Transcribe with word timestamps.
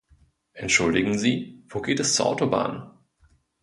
Entschuldigen 0.53 1.19
Sie, 1.19 1.63
wo 1.69 1.79
geht 1.79 1.99
es 1.99 2.15
zur 2.15 2.25
Autobahn? 2.25 2.89